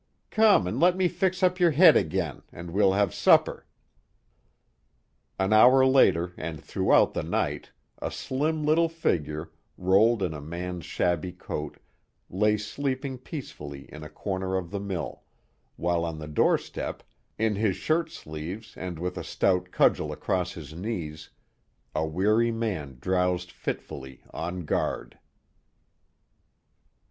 [0.31, 3.67] "Come and let me fix up your head again, an' we'll have supper."
[5.37, 7.69] An hour later and throughout the night,
[8.01, 11.77] a slim little figure, rolled in a man's shabby coat,
[12.31, 15.21] lay sleeping peacefully in a corner of the mill,
[15.75, 17.03] while on the doorstep
[17.37, 21.29] in his shirt sleeves and with a stout cudgel across his knees,
[21.93, 25.19] a weary man drowsed fitfully, on guard.